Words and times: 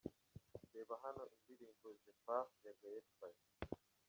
Reba 0.73 0.95
hano 1.03 1.23
indirimbo 1.35 1.87
'Je 1.99 2.11
Pars' 2.25 2.55
ya 2.65 2.73
Gaël 2.79 3.05
Faye. 3.17 3.41